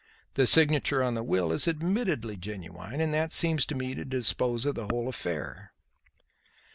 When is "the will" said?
1.13-1.51